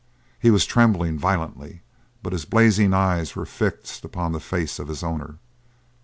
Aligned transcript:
He 0.39 0.49
was 0.49 0.65
trembling 0.65 1.19
violently, 1.19 1.83
but 2.23 2.33
his 2.33 2.45
blazing 2.45 2.91
eyes 2.91 3.35
were 3.35 3.45
fixed 3.45 4.03
upon 4.03 4.31
the 4.31 4.39
face 4.39 4.79
of 4.79 4.87
his 4.87 5.03
owner. 5.03 5.37